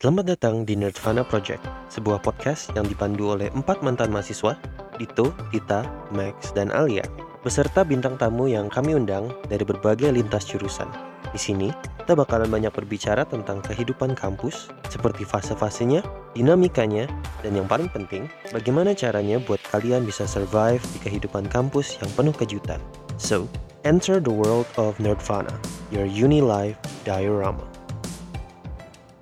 [0.00, 1.60] Selamat datang di Nerdvana Project,
[1.92, 4.56] sebuah podcast yang dipandu oleh empat mantan mahasiswa,
[4.96, 5.84] Dito, Tita,
[6.16, 7.04] Max, dan Alia,
[7.44, 10.88] beserta bintang tamu yang kami undang dari berbagai lintas jurusan.
[11.28, 11.68] Di sini,
[12.00, 16.00] kita bakalan banyak berbicara tentang kehidupan kampus, seperti fase-fasenya,
[16.32, 17.04] dinamikanya,
[17.44, 18.24] dan yang paling penting,
[18.56, 22.80] bagaimana caranya buat kalian bisa survive di kehidupan kampus yang penuh kejutan.
[23.20, 23.44] So,
[23.84, 25.52] enter the world of Nerdvana,
[25.92, 27.69] your uni life diorama.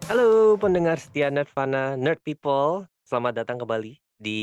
[0.09, 2.89] Halo pendengar setia Nerdvana, Nerd People.
[3.05, 4.41] Selamat datang kembali di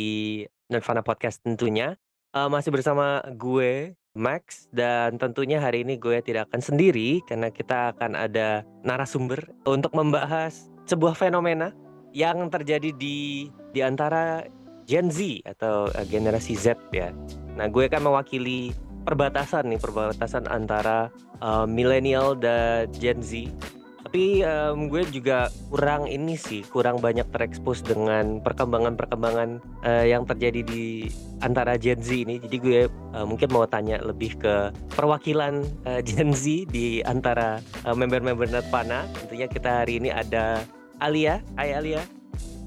[0.69, 1.97] Nerdvana Podcast tentunya.
[2.37, 7.97] Uh, masih bersama gue, Max, dan tentunya hari ini gue tidak akan sendiri karena kita
[7.97, 11.73] akan ada narasumber untuk membahas sebuah fenomena
[12.13, 14.45] yang terjadi di di antara
[14.85, 17.09] Gen Z atau uh, generasi Z ya.
[17.57, 18.69] Nah, gue akan mewakili
[19.01, 21.09] perbatasan nih, perbatasan antara
[21.41, 23.49] uh, milenial dan Gen Z
[24.15, 30.63] tapi um, gue juga kurang ini sih kurang banyak terekspos dengan perkembangan-perkembangan uh, yang terjadi
[30.63, 31.11] di
[31.43, 32.39] antara Gen Z ini.
[32.39, 37.91] Jadi gue uh, mungkin mau tanya lebih ke perwakilan uh, Gen Z di antara uh,
[37.91, 40.63] member-member Netpana tentunya kita hari ini ada
[41.03, 41.43] Alia.
[41.59, 42.14] Hai Alia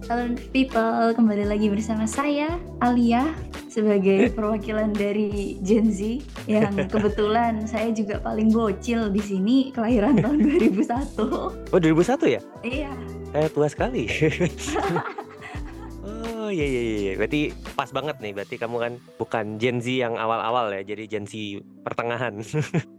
[0.06, 3.34] Halo people, kembali lagi bersama saya Alia
[3.66, 10.38] sebagai perwakilan dari Gen Z yang kebetulan saya juga paling bocil di sini kelahiran tahun
[10.62, 11.18] 2001.
[11.18, 11.50] Oh
[11.82, 12.40] 2001 ya?
[12.62, 12.92] Iya.
[13.34, 14.06] Eh tua sekali.
[16.06, 17.12] oh iya, iya iya iya.
[17.18, 18.32] Berarti pas banget nih.
[18.38, 20.86] Berarti kamu kan bukan Gen Z yang awal-awal ya.
[20.94, 21.34] Jadi Gen Z
[21.82, 22.38] pertengahan.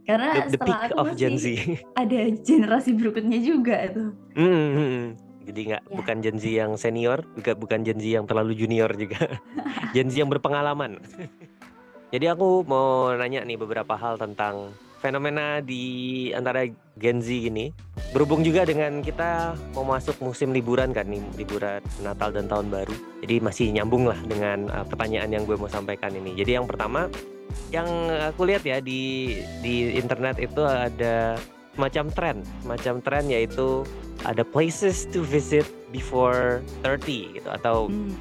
[0.03, 1.55] Karena the, the peak aku of Gen Z.
[1.95, 4.11] Ada generasi berikutnya juga tuh.
[4.35, 5.28] Mm -hmm.
[5.49, 5.95] Jadi nggak ya.
[5.97, 9.41] bukan Gen Z yang senior, juga bukan Gen Z yang terlalu junior juga.
[9.97, 11.01] Gen Z yang berpengalaman.
[12.13, 16.67] Jadi aku mau nanya nih beberapa hal tentang fenomena di antara
[16.99, 17.71] Gen Z ini.
[18.11, 22.93] Berhubung juga dengan kita mau masuk musim liburan kan nih, liburan Natal dan Tahun Baru.
[23.21, 26.33] Jadi masih nyambung lah dengan uh, pertanyaan yang gue mau sampaikan ini.
[26.33, 27.05] Jadi yang pertama,
[27.69, 27.87] yang
[28.33, 31.37] aku lihat ya di di internet itu ada
[31.77, 33.85] macam tren, macam tren yaitu
[34.27, 35.63] ada places to visit
[35.95, 38.11] before 30 gitu atau hmm.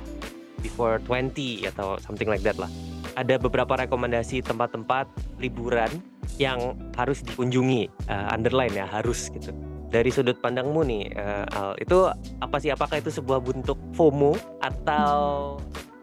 [0.63, 2.71] before 20 atau something like that lah.
[3.19, 5.11] Ada beberapa rekomendasi tempat-tempat
[5.43, 5.91] liburan
[6.39, 9.51] yang harus dikunjungi, uh, underline ya harus gitu.
[9.89, 12.13] Dari sudut pandangmu nih, uh, Al, itu
[12.45, 12.71] apa sih?
[12.71, 15.57] Apakah itu sebuah bentuk FOMO atau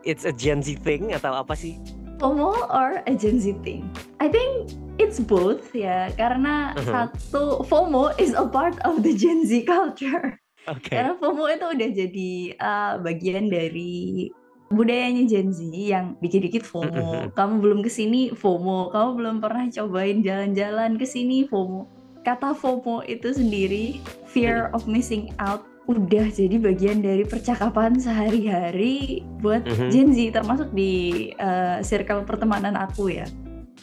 [0.03, 1.79] it's a Gen Z thing atau apa sih?
[2.19, 3.87] FOMO or a Gen Z thing?
[4.19, 7.11] I think It's both ya, karena uh-huh.
[7.11, 10.39] satu FOMO is a part of the Gen Z culture.
[10.63, 10.95] Okay.
[10.95, 14.31] Karena FOMO itu udah jadi uh, bagian dari
[14.71, 16.95] budayanya Gen Z yang dikit-dikit FOMO.
[16.95, 17.27] Uh-huh.
[17.35, 21.91] Kamu belum ke sini FOMO, kamu belum pernah cobain jalan-jalan ke sini FOMO.
[22.23, 23.99] Kata FOMO itu sendiri,
[24.31, 29.91] fear of missing out, udah jadi bagian dari percakapan sehari-hari buat uh-huh.
[29.91, 33.27] Gen Z, termasuk di uh, circle pertemanan aku ya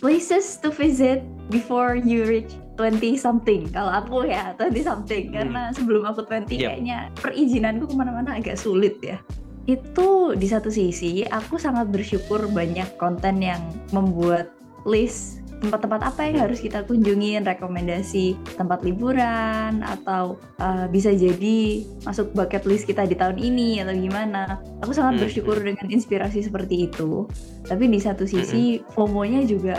[0.02, 5.34] places to visit before you reach 20 something kalau aku ya 20 something hmm.
[5.38, 6.74] karena sebelum aku 20 yep.
[6.74, 9.22] kayaknya perizinanku ke mana-mana agak sulit ya
[9.70, 13.62] itu di satu sisi aku sangat bersyukur banyak konten yang
[13.94, 14.50] membuat
[14.82, 22.34] list tempat-tempat apa yang harus kita kunjungin, rekomendasi tempat liburan atau uh, bisa jadi masuk
[22.34, 24.58] bucket list kita di tahun ini atau gimana.
[24.82, 25.66] Aku sangat hmm, bersyukur hmm.
[25.70, 27.30] dengan inspirasi seperti itu.
[27.70, 29.78] Tapi di satu sisi hmm, FOMO-nya juga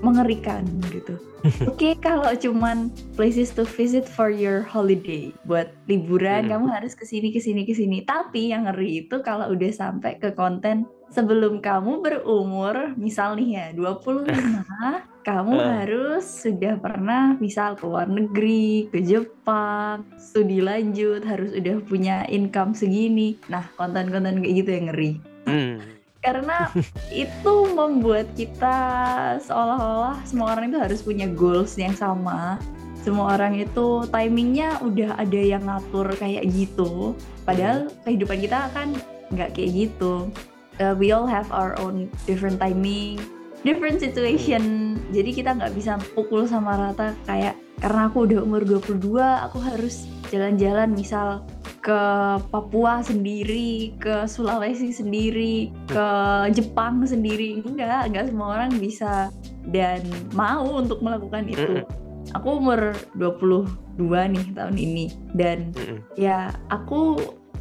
[0.00, 1.20] mengerikan gitu.
[1.70, 6.50] Oke, okay, kalau cuman places to visit for your holiday, buat liburan hmm.
[6.50, 8.02] kamu harus ke sini ke sini ke sini.
[8.02, 13.66] Tapi yang ngeri itu kalau udah sampai ke konten sebelum kamu berumur, misal nih ya
[13.76, 15.68] 25, kamu uh.
[15.84, 22.72] harus sudah pernah misal ke luar negeri, ke Jepang, studi lanjut, harus udah punya income
[22.72, 23.36] segini.
[23.52, 25.12] Nah, konten-konten kayak gitu yang ngeri.
[25.44, 26.66] Hmm karena
[27.24, 28.76] itu membuat kita
[29.42, 32.58] seolah-olah semua orang itu harus punya goals yang sama
[33.06, 37.14] semua orang itu timingnya udah ada yang ngatur kayak gitu
[37.46, 38.92] padahal kehidupan kita kan
[39.32, 40.28] nggak kayak gitu
[40.82, 43.16] uh, we all have our own different timing
[43.62, 44.94] different situation.
[45.10, 50.10] Jadi kita nggak bisa pukul sama rata kayak karena aku udah umur 22 aku harus
[50.28, 51.46] jalan-jalan misal
[51.78, 52.00] ke
[52.52, 56.06] Papua sendiri, ke Sulawesi sendiri, ke
[56.52, 57.64] Jepang sendiri.
[57.64, 59.32] Enggak, enggak semua orang bisa
[59.70, 60.04] dan
[60.36, 61.86] mau untuk melakukan itu.
[62.36, 65.06] Aku umur 22 nih tahun ini.
[65.32, 65.72] Dan
[66.12, 67.16] ya aku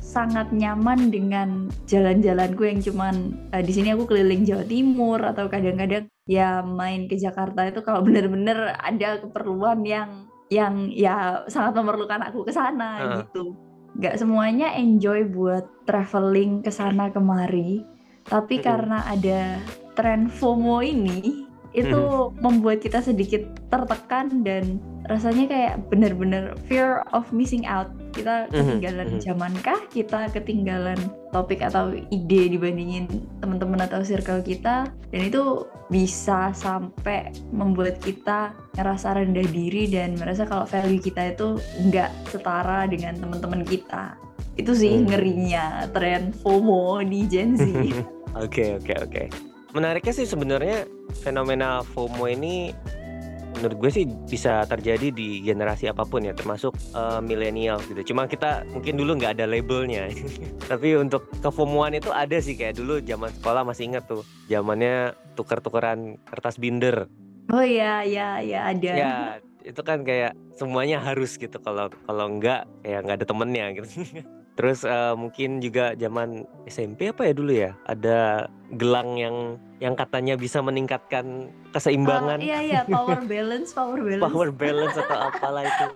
[0.08, 6.08] sangat nyaman dengan jalan-jalanku yang cuman uh, di sini aku keliling Jawa Timur atau kadang-kadang
[6.32, 12.48] ya main ke Jakarta itu kalau bener-bener ada keperluan yang yang ya sangat memerlukan aku
[12.48, 13.08] ke sana uh.
[13.20, 13.68] gitu
[13.98, 17.82] nggak semuanya enjoy buat traveling ke sana kemari.
[18.28, 18.64] Tapi Mhm.
[18.64, 19.58] karena ada
[19.98, 22.44] tren FOMO ini, itu Mhm.
[22.44, 23.42] membuat kita sedikit
[23.74, 24.78] tertekan dan
[25.10, 27.90] rasanya kayak bener-bener fear of missing out.
[28.18, 29.22] Kita Mhm, ketinggalan mhm.
[29.22, 29.80] zamankah?
[29.88, 30.98] Kita ketinggalan
[31.30, 33.06] topik atau ide dibandingin
[33.38, 40.44] teman-teman atau circle kita dan itu bisa sampai membuat kita ngerasa rendah diri dan merasa
[40.44, 44.18] kalau value kita itu nggak setara dengan teman-teman kita.
[44.58, 45.06] Itu sih Hmm.
[45.06, 47.62] ngerinya tren FOMO di Gen Z.
[48.38, 49.24] Oke oke oke.
[49.74, 50.86] Menariknya sih sebenarnya
[51.22, 52.70] fenomena FOMO ini
[53.60, 58.14] menurut gue sih bisa terjadi di generasi apa pun ya termasuk eh, milenial gitu.
[58.14, 60.08] Cuma kita mungkin dulu nggak ada labelnya.
[60.72, 64.22] Tapi untuk kefomoan itu ada sih kayak dulu zaman sekolah masih ingat tuh.
[64.48, 67.10] Zamannya tuker-tukeran kertas binder.
[67.48, 68.92] Oh iya, ya, ya ada.
[68.92, 69.14] Ya
[69.68, 73.88] itu kan kayak semuanya harus gitu kalau kalau enggak kayak nggak ada temennya gitu.
[74.58, 80.34] Terus eh, mungkin juga zaman SMP apa ya dulu ya ada gelang yang yang katanya
[80.34, 84.24] bisa meningkatkan keseimbangan iya iya, power balance, power balance.
[84.26, 85.88] power balance atau apalah itu.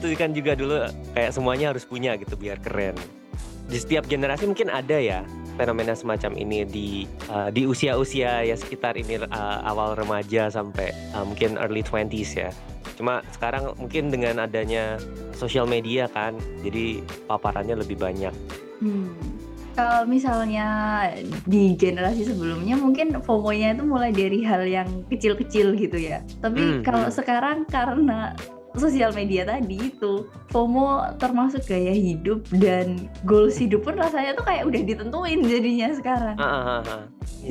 [0.00, 2.96] itu kan juga dulu kayak semuanya harus punya gitu biar keren.
[3.68, 5.20] Di setiap generasi mungkin ada ya
[5.60, 6.88] fenomena semacam ini di
[7.28, 12.50] uh, di usia-usia ya sekitar ini uh, awal remaja sampai uh, mungkin early 20s ya.
[12.98, 14.98] Cuma sekarang mungkin dengan adanya
[15.38, 16.34] sosial media kan,
[16.66, 16.98] jadi
[17.30, 18.34] paparannya lebih banyak.
[18.82, 19.14] Hmm.
[19.78, 20.66] Kalau misalnya
[21.46, 26.26] di generasi sebelumnya mungkin FOMO-nya itu mulai dari hal yang kecil-kecil gitu ya.
[26.42, 27.14] Tapi Hmm, kalau hmm.
[27.14, 28.34] sekarang karena
[28.74, 34.66] sosial media tadi itu FOMO termasuk gaya hidup dan goals hidup pun rasanya tuh kayak
[34.66, 36.36] udah ditentuin jadinya sekarang.
[36.38, 37.02] Ah, ah, ah, ah.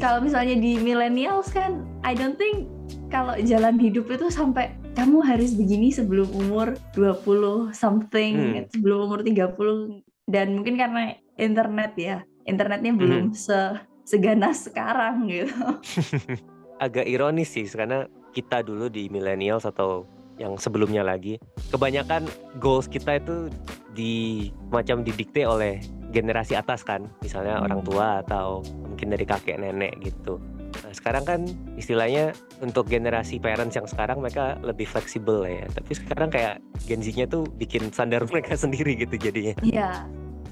[0.03, 2.67] Kalau misalnya di millennials kan I don't think
[3.07, 8.65] kalau jalan hidup itu sampai kamu harus begini sebelum umur 20 something, Hmm.
[8.73, 12.17] sebelum umur 30 dan mungkin karena internet ya.
[12.49, 13.77] Internetnya belum se
[14.07, 15.53] seganas sekarang gitu.
[16.85, 20.05] agak ironis sih karena kita dulu di millennials atau
[20.38, 21.41] yang sebelumnya lagi
[21.73, 22.29] kebanyakan
[22.61, 23.50] goals kita itu
[23.97, 25.81] di macam didikte oleh
[26.13, 27.65] generasi atas kan misalnya Hmm.
[27.65, 30.38] orang tua atau mungkin dari kakek nenek gitu
[30.83, 31.41] nah sekarang kan
[31.79, 37.27] istilahnya untuk generasi parents yang sekarang mereka lebih fleksibel ya tapi sekarang kayak Gen Z-nya
[37.29, 40.06] tuh bikin standar mereka sendiri gitu jadinya Iya.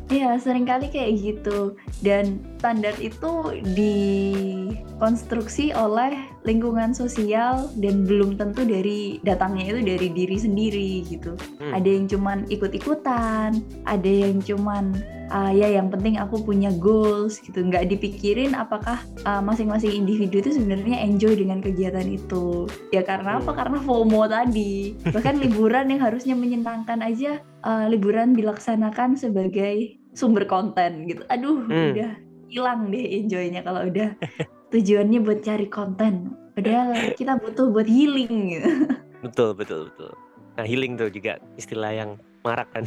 [0.05, 1.73] Iya, sering kali kayak gitu.
[2.05, 6.13] Dan standar itu dikonstruksi oleh
[6.45, 11.33] lingkungan sosial dan belum tentu dari datangnya itu dari diri sendiri gitu.
[11.57, 11.73] Hmm.
[11.73, 13.59] Ada yang cuman ikut-ikutan,
[13.89, 14.93] ada yang cuman
[15.33, 17.65] ah, ya yang penting aku punya goals gitu.
[17.65, 22.69] Nggak dipikirin apakah ah, masing-masing individu itu sebenarnya enjoy dengan kegiatan itu.
[22.93, 23.51] Ya karena apa?
[23.51, 23.57] Hmm.
[23.57, 24.93] Karena FOMO tadi.
[25.01, 31.25] Bahkan liburan yang harusnya menyenangkan aja eh, liburan dilaksanakan sebagai sumber konten gitu.
[31.27, 31.91] Aduh, Hmm.
[31.91, 32.11] udah
[32.45, 34.15] hilang deh enjoynya kalau udah
[34.73, 36.33] tujuannya buat cari konten.
[36.55, 38.69] Padahal kita butuh buat healing gitu.
[39.25, 40.13] betul betul betul
[40.55, 42.11] nah healing tuh juga istilah yang
[42.45, 42.85] marak kan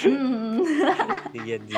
[0.00, 0.64] Hmm.
[1.34, 1.74] Gen Z.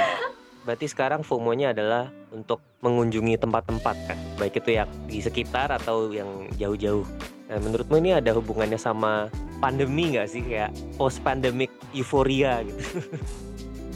[0.62, 6.46] Berarti sekarang FOMO-nya adalah untuk mengunjungi tempat-tempat kan, baik itu yang di sekitar atau yang
[6.54, 7.02] jauh-jauh.
[7.50, 9.26] Nah, menurutmu ini ada hubungannya sama
[9.58, 12.78] pandemi nggak sih kayak post pandemic euforia gitu?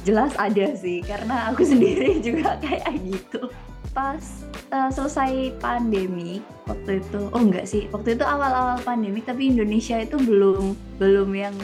[0.02, 3.46] Jelas ada sih, karena aku sendiri juga kayak gitu.
[3.94, 9.98] Pas uh, selesai pandemi waktu itu, oh enggak sih, waktu itu awal-awal pandemi tapi Indonesia
[9.98, 11.54] itu belum belum yang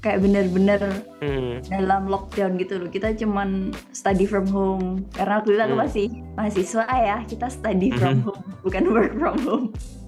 [0.00, 2.86] kayak bener-bener Hmm, dalam lockdown gitu loh.
[2.86, 5.82] Kita cuman study from home karena waktu itu aku Hmm.
[5.82, 6.06] masih
[6.38, 9.66] mahasiswa ya, kita study from home bukan work from home.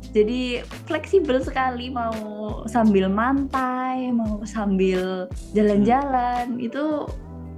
[0.08, 2.14] Jadi fleksibel sekali mau
[2.64, 7.04] sambil mantai, mau sambil jalan-jalan itu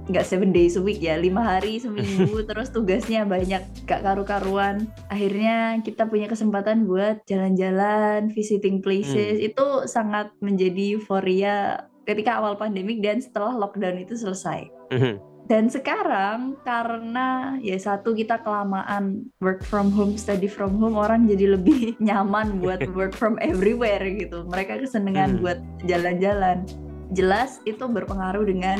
[0.09, 5.77] nggak seven days a week ya lima hari seminggu terus tugasnya banyak gak karu-karuan akhirnya
[5.85, 13.21] kita punya kesempatan buat jalan-jalan visiting places itu sangat menjadi euforia ketika awal pandemik dan
[13.21, 20.15] setelah lockdown itu selesai mhm, dan sekarang karena ya satu kita kelamaan work from home,
[20.15, 24.47] study from home, orang jadi lebih nyaman buat work from everywhere gitu.
[24.47, 25.41] Mereka kesenangan Hmm.
[25.43, 26.63] buat jalan-jalan.
[27.11, 28.79] Jelas itu berpengaruh dengan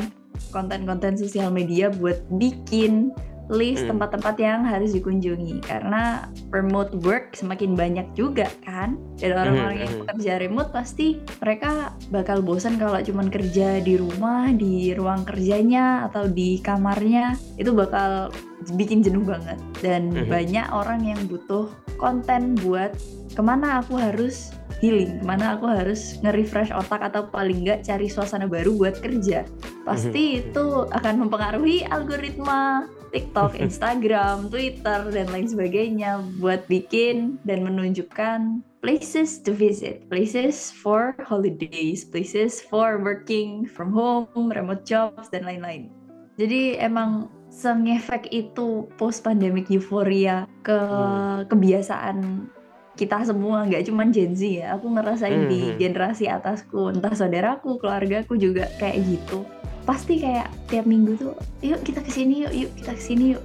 [0.52, 3.12] konten-konten sosial media buat bikin
[3.50, 3.96] list Hmm.
[3.96, 10.00] tempat-tempat yang harus dikunjungi karena remote work semakin banyak juga kan dan orang-orang yang mhm.
[10.06, 16.30] bekerja remote pasti mereka bakal bosan kalau cuman kerja di rumah di ruang kerjanya atau
[16.30, 18.30] di kamarnya itu bakal
[18.78, 20.30] bikin jenuh banget dan Mhm.
[20.30, 21.66] banyak orang yang butuh
[21.98, 22.94] konten buat
[23.32, 24.52] ke mana aku harus
[24.84, 29.48] healing, ke mana aku harus nge-refresh otak atau paling nggak cari suasana baru buat kerja.
[29.88, 38.64] Pasti itu akan mempengaruhi algoritma TikTok, Instagram, Twitter, dan lain sebagainya buat bikin dan menunjukkan
[38.80, 45.92] places to visit, places for holidays, places for working from home, remote jobs, dan lain-lain.
[46.40, 51.44] Jadi emang sengefek itu post pandemic euforia ke Hmm.
[51.46, 52.48] kebiasaan
[52.96, 54.76] kita semua, nggak cuma Gen Z ya.
[54.76, 55.78] Aku ngerasain di Mhm.
[55.80, 59.44] generasi atasku, entah saudaraku, keluargaku juga kayak gitu.
[59.82, 63.42] Pasti kayak tiap minggu tuh, yuk kita ke sini yuk, yuk kita ke sini yuk.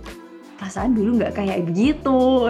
[0.57, 2.19] Perasaan dulu nggak kayak begitu.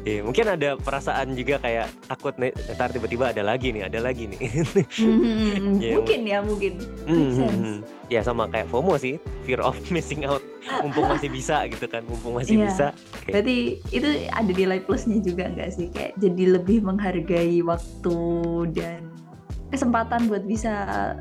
[0.00, 4.32] Iya, mungkin ada perasaan juga kayak takut nih, ntar tiba-tiba ada lagi nih, ada lagi
[4.32, 4.40] nih.
[4.96, 6.72] Hmm, Iya, mungkin ya mungkin.
[7.04, 7.84] Mhm.
[8.08, 10.40] Ya sama kayak FOMO sih, fear of missing out.
[10.80, 12.64] Mumpung masih bisa gitu kan, mumpung masih Iya.
[12.64, 12.86] bisa.
[13.12, 13.28] Oke.
[13.28, 13.56] Berarti
[13.92, 15.92] itu ada nilai plusnya juga nggak sih?
[15.92, 18.16] Kayak jadi lebih menghargai waktu
[18.72, 19.09] dan
[19.70, 20.72] kesempatan buat bisa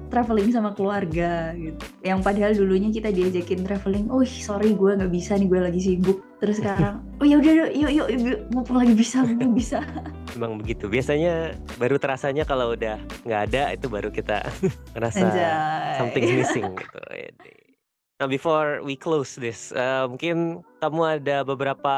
[0.10, 1.78] traveling sama keluarga gitu.
[2.02, 6.20] Yang padahal dulunya kita diajakin traveling, oh sorry gue nggak bisa nih gue lagi sibuk.
[6.42, 9.86] Terus sekarang, oh ya udah yuk yuk yuk mumpung lagi bisa mumpung bisa.
[10.36, 10.90] Emang begitu.
[10.90, 14.42] Biasanya baru terasanya kalau udah nggak ada itu baru kita
[14.98, 15.98] ngerasa Anjay.
[16.02, 17.00] something's missing gitu.
[18.20, 21.96] Nah, before we close this, eh, mungkin kamu ada beberapa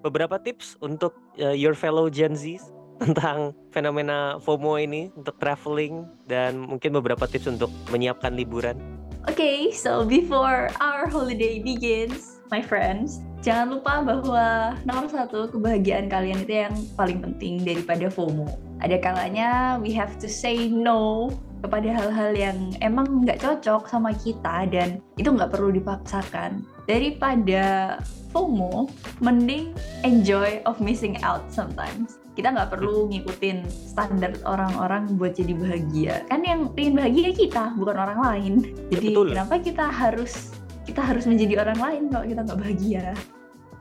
[0.00, 2.56] beberapa tips untuk eh, your fellow Gen Z
[3.02, 8.74] tentang fenomena FOMO ini untuk traveling dan mungkin beberapa tips untuk menyiapkan liburan.
[9.30, 16.42] Okay, so before our holiday begins, my friends, jangan lupa bahwa nomor satu kebahagiaan kalian
[16.42, 18.48] itu yang paling penting daripada FOMO.
[18.80, 24.70] Ada kalanya we have to say no kepada hal-hal yang emang nggak cocok sama kita
[24.70, 26.62] dan itu nggak perlu dipaksakan.
[26.88, 27.98] Daripada
[28.32, 28.88] FOMO,
[29.20, 29.76] mending
[30.06, 32.16] enjoy of missing out sometimes.
[32.38, 36.22] Kita nggak perlu ngikutin standar orang-orang buat jadi bahagia.
[36.30, 38.52] Kan yang pengen bahagia kita, bukan orang lain.
[38.94, 39.34] Jadi betul.
[39.34, 40.54] kenapa kita harus
[40.86, 43.04] kita harus menjadi orang lain kalau kita nggak bahagia?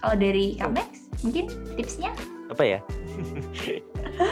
[0.01, 0.89] Kalau dari Kamex,
[1.21, 2.17] mungkin tipsnya?
[2.49, 2.79] Apa ya?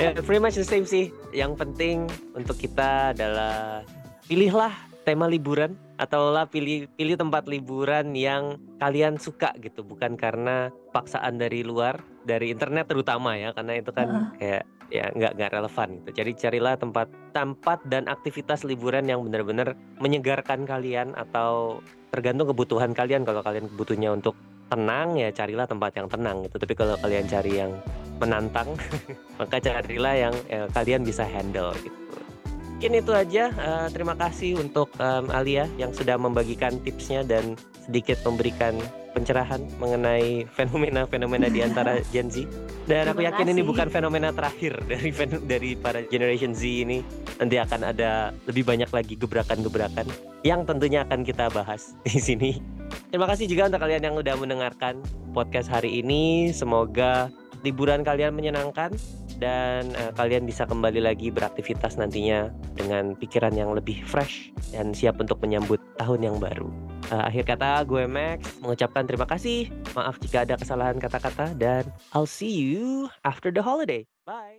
[0.02, 1.14] ya, pretty much the same sih.
[1.30, 3.86] Yang penting untuk kita adalah
[4.26, 4.74] pilihlah
[5.06, 11.40] tema liburan atau lah pilih pilih tempat liburan yang kalian suka gitu, bukan karena paksaan
[11.40, 16.10] dari luar, dari internet terutama ya, karena itu kan kayak ya nggak nggak relevan gitu.
[16.22, 21.82] Jadi carilah tempat tempat dan aktivitas liburan yang benar-benar menyegarkan kalian atau
[22.14, 23.26] tergantung kebutuhan kalian.
[23.26, 26.56] Kalau kalian butuhnya untuk tenang ya carilah tempat yang tenang gitu.
[26.58, 27.72] Tapi kalau kalian cari yang
[28.18, 28.70] menantang,
[29.40, 32.25] maka carilah yang eh, kalian bisa handle gitu.
[32.86, 33.50] Mungkin itu aja.
[33.50, 38.78] Eh, terima kasih untuk em, Alia yang sudah membagikan tipsnya dan sedikit memberikan
[39.10, 42.46] pencerahan mengenai fenomena-fenomena di antara Gen Z.
[42.86, 45.10] Dan aku yakin ini bukan fenomena terakhir dari
[45.50, 47.02] dari para generation Z ini.
[47.42, 50.06] Nanti akan ada lebih banyak lagi gebrakan-gebrakan
[50.46, 52.62] yang tentunya akan kita bahas di sini.
[53.10, 55.02] Terima kasih juga untuk kalian yang udah mendengarkan
[55.34, 56.54] podcast hari ini.
[56.54, 57.34] Semoga
[57.66, 58.94] liburan kalian menyenangkan
[59.42, 65.18] dan eh, kalian bisa kembali lagi beraktivitas nantinya dengan pikiran yang lebih fresh dan siap
[65.18, 66.70] untuk menyambut tahun yang baru.
[67.10, 69.74] Eh, akhir kata gue Max mengucapkan terima kasih.
[69.98, 74.06] Maaf jika ada kesalahan kata-kata dan I'll see you after the holiday.
[74.30, 74.54] Bye.